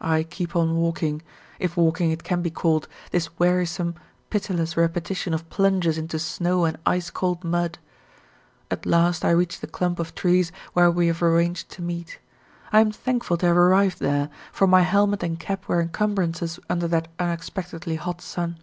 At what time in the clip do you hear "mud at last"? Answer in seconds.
7.42-9.24